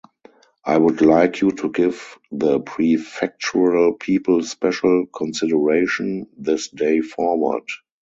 I 0.65 0.79
would 0.79 1.01
like 1.01 1.41
you 1.41 1.51
to 1.51 1.69
give 1.69 2.17
the 2.31 2.59
prefectural 2.59 3.99
people 3.99 4.41
special 4.41 5.05
consideration, 5.15 6.25
this 6.35 6.69
day 6.69 7.01
forward. 7.01 7.65